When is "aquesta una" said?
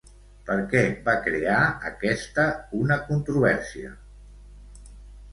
1.89-2.97